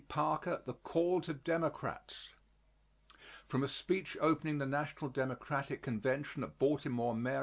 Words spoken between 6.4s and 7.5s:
at Baltimore, Md.